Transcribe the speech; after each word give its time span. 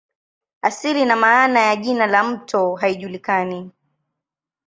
Asili 0.61 1.05
na 1.05 1.15
maana 1.15 1.59
ya 1.59 1.75
jina 1.75 2.07
la 2.07 2.23
mto 2.23 2.75
haijulikani. 2.75 3.71